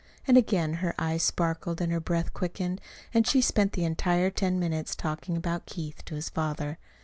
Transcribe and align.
And 0.25 0.35
again 0.35 0.73
her 0.81 0.95
eyes 0.97 1.21
sparkled 1.21 1.79
and 1.79 1.91
her 1.91 1.99
breath 1.99 2.33
quickened; 2.33 2.81
and 3.13 3.27
she 3.27 3.39
spent 3.39 3.73
the 3.73 3.85
entire 3.85 4.31
ten 4.31 4.59
minutes 4.59 4.95
talking 4.95 5.37
about 5.37 5.67
Keith 5.67 6.03
to 6.05 6.15
his 6.15 6.27
father. 6.27 6.79